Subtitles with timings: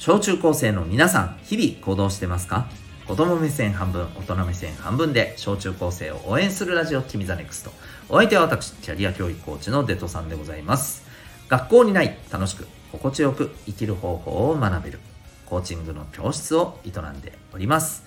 [0.00, 2.70] 小中高生の皆さん、日々行動してますか？
[3.06, 7.70] 子供目線半分、大人目線半分で小中高生を応援するラジオ、君 the NEXT。
[8.08, 11.02] お相手は私、キャリア教育コーチのデトさんでございます。
[11.50, 15.00] 学校にない楽しく、心地よく生きる方法を学べる、
[15.44, 18.02] コーチングの教室を営んでおります。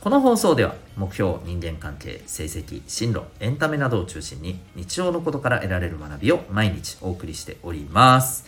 [0.00, 8.46] この放送では目標、人間関係、成績、進路、エンタメなどを中心に日常のことから得られる学びを毎日お送りしております。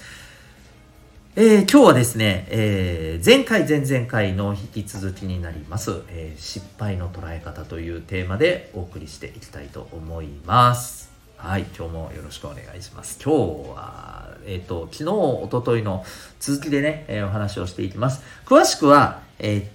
[1.43, 11.11] えー、今日はですね、えー、前回前々回の引き続きになります、えー、失敗の捉え方というテーマでお送りしていきたいと思います。
[11.39, 13.19] はい、今日もよろしくお願いします。
[13.25, 13.33] 今
[13.65, 16.05] 日は、えっ、ー、と、昨日、おとといの
[16.41, 18.23] 続きでね、えお話をしていきます。
[18.45, 19.71] 詳しくは、え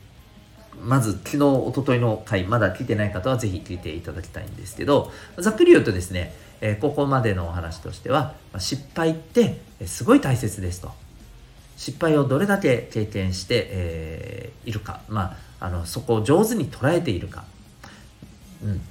[0.84, 11.05] まず昨日、おとといの回、まだ聞いてない方はぜひ聞いていただきたいんですけど、ざっくり言うとですね、えここまでのお話としては、失敗ってすごい大切ですと。
[11.78, 17.44] 失敗をどれだけ経験して、えー、いるか、まあ、あのそこを上手に捉えているか、
[18.64, 18.82] うん。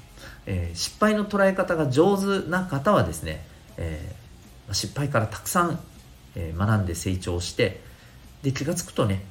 [0.46, 5.80] えー、失敗の捉え方が上手な方はですね、えー、失敗からたくさん、
[6.34, 7.80] えー、学んで成長して
[8.42, 9.24] で気が付くとね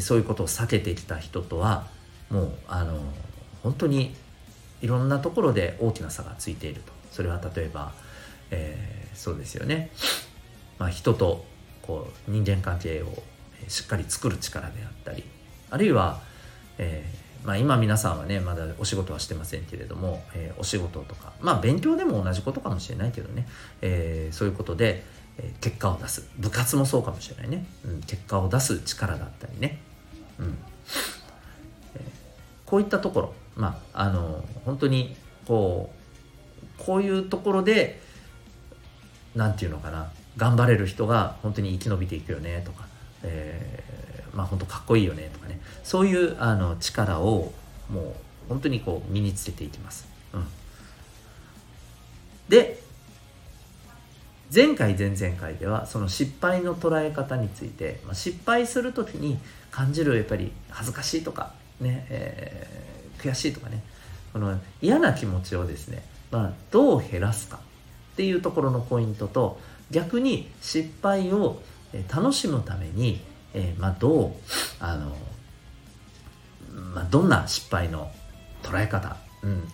[0.00, 1.86] そういうことを避けてきた人とは
[2.28, 3.00] もうあの
[3.62, 4.14] 本当に
[4.82, 6.92] いろんなところで大きな差がついていると。
[7.10, 7.92] それは例えば、
[8.50, 9.90] えー、そうですよね、
[10.78, 11.44] まあ、人と
[11.90, 13.06] こう人間関係を
[13.66, 15.24] しっかり作る力であったり
[15.70, 16.20] あるいは、
[16.78, 23.48] えー、まあ、今皆さんはねまだお仕事はしてませんけれども、えー、お仕事とかまあ勉強でも同じことかもしれないけどね、
[23.82, 25.02] えー、そういうことで、
[25.60, 26.28] 結果を出す。
[26.38, 29.80] 部活もそうかもしれないね、うん、結果を出す力だったりね、
[30.38, 30.58] うん。
[31.96, 32.00] え
[32.66, 35.90] こういったところまああの本当にこ
[36.80, 38.00] うこういうところで
[39.34, 40.12] 何て言うのかな。
[40.36, 42.86] 頑張れる人が本当に生き延びていくよねとか、
[43.22, 45.60] えー、まあ本当かっこいいよねとかね。
[45.84, 47.52] そういうあの力を
[47.90, 48.14] もう
[48.48, 50.06] 本当にこう身につけていきます。
[50.32, 50.46] うん、
[52.48, 52.80] で
[54.52, 59.38] 前回前々回ではその失敗の捉え方について、まあ、失敗する時に
[59.70, 63.82] 感じるやっぱり恥ずかしいとかね、えー、悔しいとかね。
[64.32, 67.58] この嫌な気持ちをですね、まあ、どう減らすか
[68.12, 71.62] っていうところのポイントと逆に失敗を
[72.14, 73.20] 楽しむために、
[73.54, 74.32] えー、まあ、どう
[74.78, 75.16] あの、
[76.94, 78.10] まあ、どんな失敗の
[78.62, 79.68] 捉え方、うん、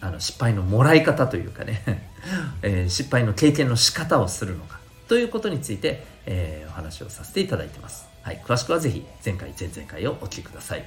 [0.00, 2.10] あの失敗のもらい方というかね、
[2.62, 8.06] えー、失敗の経験の仕方をするのかということについて、えー、お話をさせていただいてます。
[8.22, 10.84] はい、詳しくはぜひ前回前々回をお聞きください。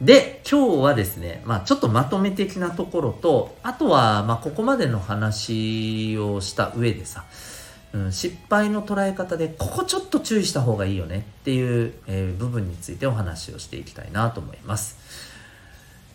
[0.00, 7.24] で、今日はですね、まあちょっとまとめ的なところと、あとは、まあここまでの話をした上でさ、
[7.92, 14.98] うん、失敗の捉え方で、ここちょっと注意した方がいいよねっていう、えー、部分についてお話をしていきたいなと思います。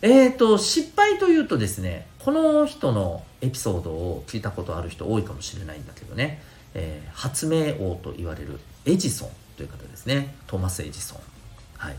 [0.00, 6.42] えーと、失敗というとですね、この人のエピソードを聞いたことある人多いかもしれないんだけどね、
[6.74, 10.34] えー、発明王と言われるエジソンという方ですね。
[10.46, 11.18] トーマス・エジソン。
[11.76, 11.96] はい。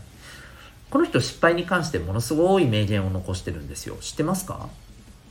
[0.90, 3.96] この人失敗に関してものすごい名言を残してるんですよ。
[4.00, 4.68] 知ってますか？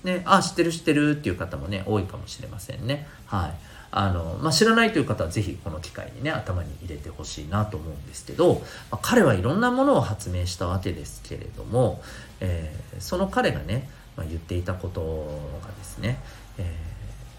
[0.03, 3.07] ね、あ、知ってる知ってるっていう方もね、多いかもしれませんね。
[3.25, 3.53] はい。
[3.91, 8.55] あの、まあ、知らないという方はぜひこの機会にね、頭に入れてほしいなと思うんですけど、
[8.91, 12.03] まあ、彼はいろんなものを発明したわけですけれども、
[12.41, 16.19] えー、その彼がね、まあ、言っていたことがですね、
[16.57, 16.63] え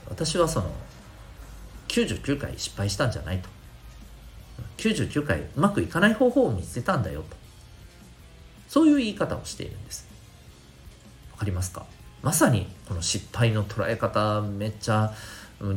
[0.06, 0.70] ー、私はその、
[1.88, 3.48] 99回失敗したんじゃないと。
[4.78, 7.36] 99回うまくいかない方法を見つけたんだよと。
[8.68, 10.06] そういう言い方をしているんです。
[11.32, 11.84] わかりますか？
[12.22, 15.12] まさにこの失敗の捉え方めっちゃ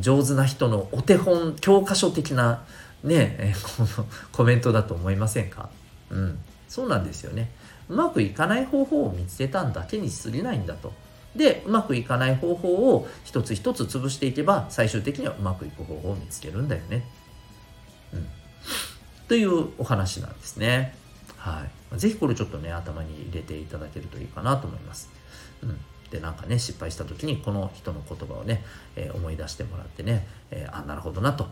[0.00, 2.64] 上手な人のお手本教科書的な
[3.02, 5.70] ね、この コメントだと思いませんか？
[6.10, 6.38] うん。
[6.68, 7.50] そうなんですよね。
[7.88, 10.92] うまくいかない方法を見つけたんだけに過ぎないんだと。
[11.34, 17.04] でうまくいかない方法を一つ一つ潰していけば最終的にはうまくいく方法を見つけるんだよね。
[18.12, 18.26] うん。
[19.28, 20.96] というお話なんですね。
[21.40, 21.64] は
[21.94, 21.98] い。
[21.98, 25.08] 是非これちょっとね頭に入れていただけるといいかなと思います。
[25.62, 25.78] うん。
[26.10, 28.64] でなんかね失敗した時にこの人の言葉をね、
[28.96, 31.46] えー、思い出してもらってね、えー、あなるほどなと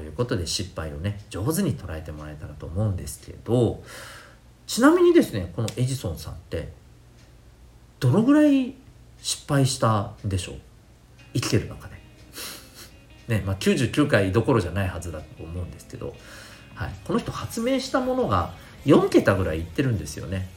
[0.00, 3.82] いうことで失敗をね上手に捉えてもらえたらと思うんですけど
[4.66, 6.72] ちなみにですねこのエジソンさんって
[7.98, 8.74] どのぐらい
[9.20, 10.56] 失敗したんでしょう？
[11.34, 11.94] 生きてる中で。
[13.26, 16.14] ねまあ、99回どころじゃないはずだと思うんですけど、
[16.74, 18.52] はい、この人発明したものが
[18.86, 20.48] 4桁ぐらいいってるんですよね。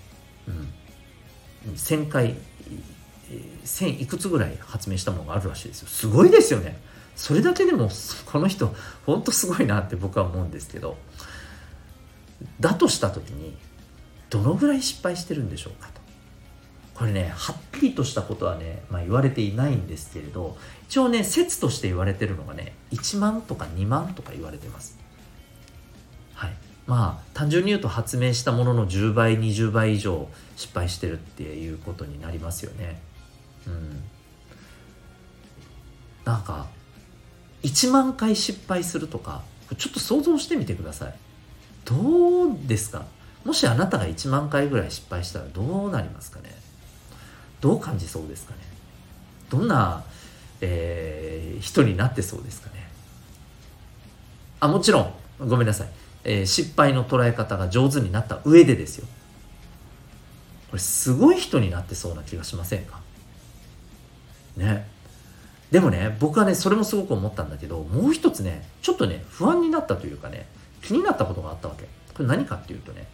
[0.47, 2.35] うん、1000回
[3.63, 5.87] 1000いくつぐらい発明したものがあるらしいですよ。
[5.87, 6.79] すごいですよね。
[7.15, 7.89] それだけでも
[8.25, 8.73] この人
[9.05, 10.97] ほんとすごいなって僕は思うんですけど。
[12.59, 13.57] だとした時に
[14.29, 16.01] どのぐらい失敗してるんでしょうかと。
[16.93, 20.57] これねはっきりとしたことはね、まあ、言われていないんですけれど
[20.87, 24.97] 一応ね説として言われてるのがね1万とか2万とか言われてます。
[26.87, 33.01] まあ単純に言うと発明したものの10倍20倍以上失敗してるっていうことになりますよね。
[33.67, 34.03] うん。
[36.23, 36.67] なんか
[37.63, 39.41] 1万回失敗するとか
[39.77, 41.13] ちょっと想像してみてください。
[41.85, 43.05] どうですか？
[43.43, 46.55] もしあなたが1万回ぐらい失敗したらどうなりますかね？
[47.59, 48.59] どう感じそうですかね？
[49.49, 50.03] どんな、
[50.61, 52.89] えー、人になってそうですかね？
[54.61, 55.13] あもちろん。
[55.47, 55.87] ごめんなさい、
[56.29, 59.07] えー、失敗の捉え方が上手になった上でですよ。
[60.69, 62.99] これすごい人になってそうな気がしませんか？
[64.57, 64.85] ね。
[65.71, 70.47] でもね僕はねそれもすごく思ったんだけどもう一つねちょっとね不安になったというかね
[70.81, 71.85] 気になったことがあったわけ。
[72.13, 73.07] これ何かっていうとね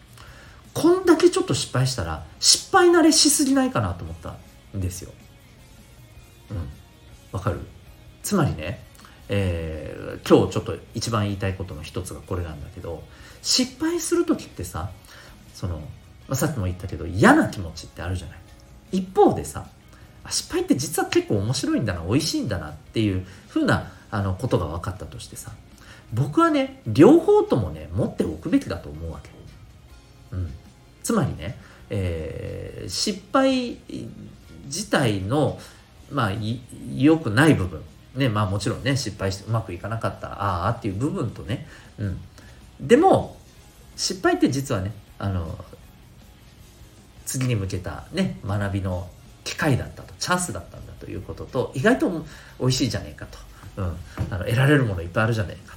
[0.74, 4.36] こんだけちょっと失敗したら失敗慣れしすぎないかなと思った
[4.75, 5.12] んですよ。
[6.50, 6.57] うん。
[7.31, 7.60] わかる？
[8.24, 8.83] つまりね、
[9.30, 13.04] えー、今日ちょっと一番言いたいことの一つがこれなんだけど
[13.42, 14.90] 失敗する時ってさ
[15.54, 15.84] その、ま
[16.30, 18.38] あ、さっきも言ったけど嫌な気持ちってあるじゃない。
[18.92, 19.66] 一方でさ
[20.30, 25.52] 失敗って実は結構面白いんだな美味しいんだなっていうふうなあのことが分かったとしてさ
[26.14, 29.30] 僕はね両方ともね持っておくべきだと思うわけ。
[30.31, 30.52] うん、
[31.02, 31.58] つまりね、
[31.90, 33.78] えー、失敗
[34.66, 35.60] 自体の
[36.12, 36.31] まあ
[36.96, 37.81] 良くない部分
[38.15, 41.68] ねまあもちろんね失敗してうまくいかなかったああっていう部分とね、
[41.98, 42.19] うん、
[42.80, 43.38] でも
[43.95, 45.57] 失敗って実はねあの
[47.25, 49.07] 次に向けたね学びの
[49.44, 52.10] 機会だったとチャンスだったんだということと意外と
[52.60, 53.38] 美味しいじゃねえかと、
[53.77, 53.86] うん、
[54.30, 55.75] あの得られるものいっぱいあるじゃねえか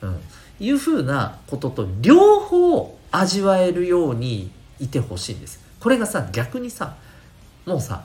[0.00, 0.20] と、うん、
[0.60, 5.64] いうふうなことと両方味わえるようにいてほしいんです。
[5.80, 6.96] これがさ逆にさ
[7.64, 8.04] もうさ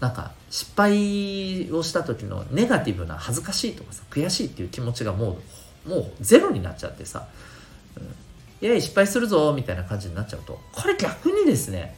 [0.00, 5.38] なんか失敗をした時のネガティブな恥ずかしいとかさ悔しいっていう気持ちがも
[5.86, 7.26] うもうゼロになっちゃってさ、
[7.96, 11.96] うん、いや失敗するぞみたいな感じになっちゃうとこれ逆にですね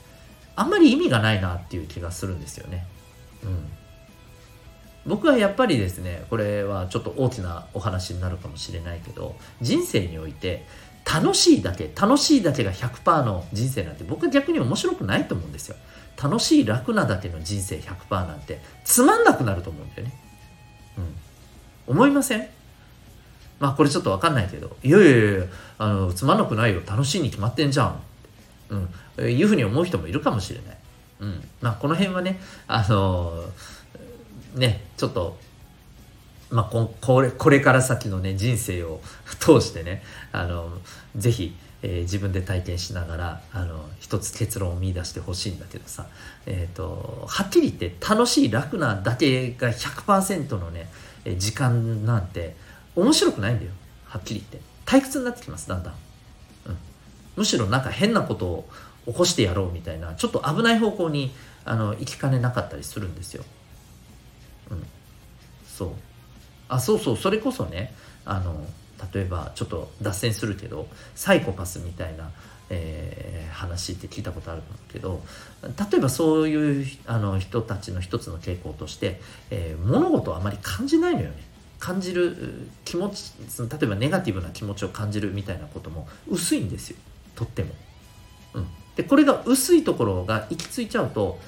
[0.56, 2.86] あんまり意味がないなっていう気がするんですよね。
[3.44, 3.68] うん、
[5.04, 10.64] 僕はやっぱりですねこれはちょっと大きなお話になるかもしれないけど人生において
[11.12, 15.76] 楽しいだけ楽しいだけが100%の人生なんて僕は逆に面白くないと思うんですよ。
[16.20, 20.14] 楽しい楽なだけの人生100%なんてつまんなくなると思うんだよね。
[21.86, 21.94] うん。
[21.94, 22.48] 思いません？
[23.60, 25.44] まあこれちょっとわかんないけど、いやいやいや、
[25.78, 26.82] あの、つまんなくないよ。
[26.86, 28.00] 楽しいに決まってんじゃん。
[29.18, 29.30] うん。
[29.30, 30.76] いうふうに思う人もいるかもしれない。
[31.20, 31.48] うん。
[31.62, 35.38] まあ、この辺はね、あのー、ね、ちょっと、
[36.50, 39.00] まあ、ここれこれから先のね人生を
[39.40, 40.78] 通してねあの
[41.16, 46.06] ぜひ、えー、自分で体験しながらあの一つ結論を見出してほしいんだけどさ、
[46.46, 50.88] えーと、はっきり言って楽しい楽なだけが100%のね
[51.38, 52.54] 時間なんて
[52.94, 53.72] 面白くないんだよ。
[54.04, 54.76] はっきり言って。
[54.86, 55.94] 退屈になってきますだんだん、
[56.66, 56.76] うん、
[57.36, 58.68] むしろなんか変なことを
[59.06, 61.32] 起こしてやろうみたいなちょっと危ない方向に
[61.64, 63.44] あの行きかねなかったりするんですよ。
[64.70, 64.86] うん、
[65.68, 65.90] そう。
[66.68, 67.94] あそうそうそれこそね
[68.24, 68.66] あの
[69.12, 72.30] 例えばちょっと脱線するけどサイコパスみたいな、
[72.70, 75.22] えー、話って聞いたことあるんだけど
[75.62, 79.20] 例えばそういうあの人たちの一つの傾向として、
[79.50, 81.46] えー、物事をあまり感じないのよね。
[81.78, 86.96] 感じる気持ち例えばネガティブな気持ちを感じるみたいなことも薄いんですよ
[87.34, 87.70] とっても。
[88.54, 91.38] うん、でこれが薄いところが行き着いちゃうと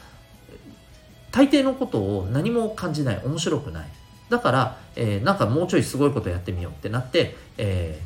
[1.30, 3.88] 大抵のことを何も感じない面白くない
[4.28, 8.00] だから、えー、なんかもうちょいすごいことやってみようってなって、え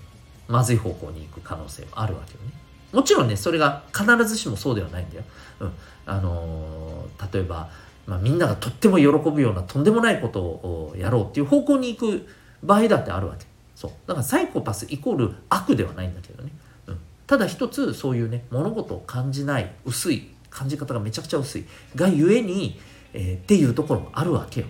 [0.48, 2.52] ー、まずい方向に行く可能性もあるわけよね。
[2.92, 5.24] もちろんねそれが必ずしもそうではないんだよ、
[5.60, 5.72] うん。
[6.06, 7.70] あのー、例えば、
[8.06, 12.26] まあ、みんながとっても喜ぶようなとんでもないことをやろうっていう方向に行く
[12.62, 13.46] 場合だってあるわけ。
[13.74, 13.90] そう。
[14.06, 16.52] だからサイコパスイコール悪ではないんだけどね。
[16.86, 16.98] うん。
[17.26, 21.64] ただ一つそういうね物事を感じない薄い感じ方がめちゃくちゃ薄い
[21.96, 22.78] がゆえに、
[23.14, 24.66] えー、っていうところもあるわけよ。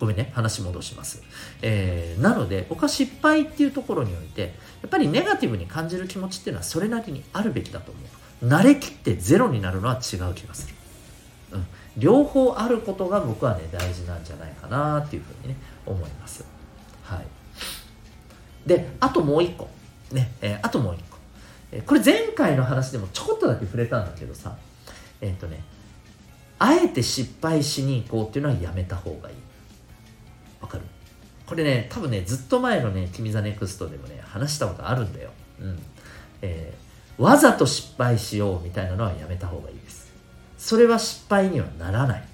[0.00, 1.22] ごめんね話戻します、
[1.60, 8.48] えー、なので僕は失敗っていうところにおいてやっぱりネガティブに感じる気持ちっていうのはそれなりにあるべきだと思う。
[8.48, 10.74] 慣れきってゼロになるのは違う気がする、
[11.52, 11.66] うん、
[11.98, 16.44] 両方あることが僕はね大事なんじゃないかなっていうふうにね思います。
[17.04, 17.26] はい。
[18.66, 19.68] であともう一個。
[20.12, 21.18] ね、えー、あともう一個。
[21.72, 24.56] えこれ前回の話でもちょこっとだけ触れたんだけどさ
[25.20, 25.62] えっ、ー、とね
[26.58, 29.36] あえて失敗しに行こうっていうのはやめた方がいい。
[31.50, 35.30] これね多分ねずっと前のね「君 the NEXT でもね話したことあるんだよ、
[35.60, 35.82] うん。
[36.42, 40.12] えー、わざと失敗しようみたいなのはやめた方がいいです。
[40.56, 42.24] それは失敗にはならない。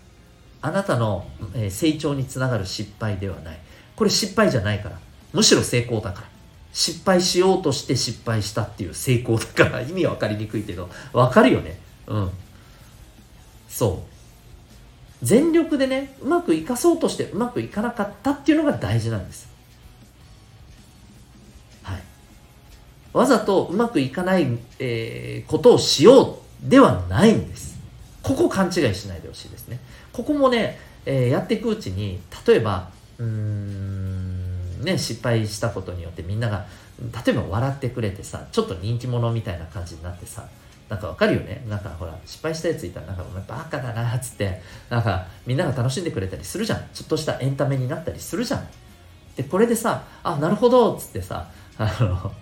[0.60, 3.58] あなたの、え成長につながる失敗ではない。
[3.94, 4.98] これ失敗じゃないから。
[5.32, 6.28] むしろ成功だから。
[6.74, 9.80] 失敗しようとして失敗したっていう成功だから。
[9.80, 10.90] 意味わかりにくいけど。
[11.14, 11.80] わかるよね。
[12.06, 12.30] うん。
[13.66, 14.15] そう。
[15.22, 19.48] 全力でねうまくいかそうとしてうまくいかなかったっていうのが大事なんです。
[21.82, 22.02] はい。
[23.12, 24.46] わざとうまくいかない、
[24.78, 27.78] えー、ことをしようではないんです。
[28.22, 29.80] ここ勘違いしないでほしいですね。
[30.12, 36.66] ここもね、えー、やっていくうちに例えばうーんね失敗したことによってみんなが
[37.24, 40.46] 例えば笑ってくれてさちょっと人気者みたいな感じになってさ
[40.88, 41.64] なんかわかるよね。
[41.68, 46.84] なんかほら失敗したやついたらなんかお前バカだなっつってなんかみんなが楽しんでくれたりするじゃん。
[46.94, 48.68] ちょっとしたエンタメになったりするじゃん。
[49.36, 52.32] でこれでさあなるほどっつってさあの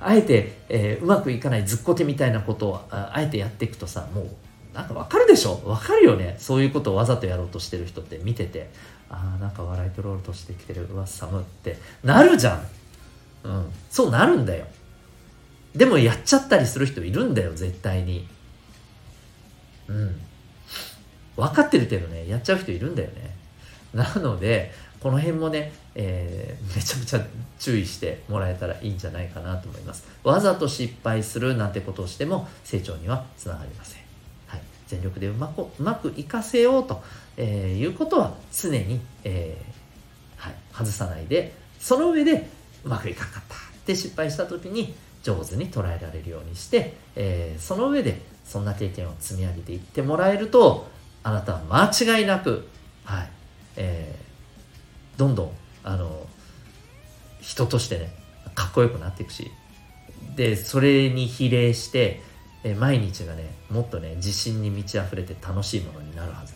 [0.00, 4.28] あえて、えー、うまくいかないずっこけみたいなことをあえてやっていくとさもう
[4.74, 5.60] なんかわかるでしょ？
[5.64, 6.36] わかるよね。
[6.38, 8.70] そういうことをわざとやろうとしてる人って見てて。
[9.10, 10.86] ああなんか笑い取ろうとしてきてる。
[10.92, 11.78] うわ寒って。
[12.04, 12.62] なるじゃん。
[13.44, 13.72] うん。
[13.88, 14.66] そうなるんだよ。
[15.74, 18.26] でもやっちゃったりする人いるんだよ絶対に。
[19.88, 20.20] うん。
[21.36, 23.36] 分かってるけどねやっちゃう人いるんだよね。
[23.94, 27.24] なのでこの辺もね、えー、めちゃめちゃ
[27.58, 30.06] 注意してもらえたらいいんじゃないかなと思います。
[30.24, 34.02] わざと失敗するなんてことをしても成長にはつながりません。
[34.48, 34.60] はい。
[34.88, 37.02] 全力でうまくうまくいかせようと、
[37.36, 39.78] えー、いうことは常に、えー、
[40.38, 42.48] はい、外さないでその上で
[42.84, 50.88] うまくいかなかったって失敗した時に上手に捉えられるようにして、えー、その上でそんな経験を積み上げていってもらえると
[51.22, 52.68] あなたは間違いなく、
[53.04, 53.30] はい
[53.76, 55.52] えー、どんどん
[55.84, 56.26] あの
[57.40, 58.12] 人としてね
[58.54, 59.50] かっこよくなっていくし
[60.36, 62.22] でそれに比例して
[62.64, 66.54] え毎日がねもっとね自信に満ち溢れて楽しいものになるはず、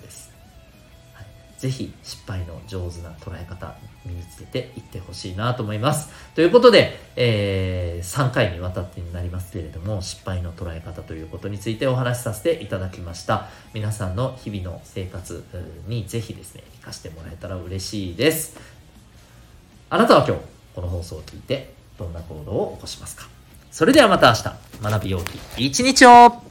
[1.63, 6.09] ぜひ失敗の上手な捉え方身につけていってほしいなと思います。
[6.35, 13.47] ということで、えー、3回にわたってになりますけれども失敗の捉え方ということについてお話しさせていただきました。
[13.75, 15.45] 皆さんの日々の生活
[15.87, 18.59] にぜひですね生かしてもらえたら嬉しいです。
[19.89, 20.43] あなたは今日
[20.75, 23.29] この放送を聞いてどんな行動を起こしますか？
[23.71, 24.35] それではまた明
[24.83, 25.25] 日、学びよう
[25.57, 26.43] き一日を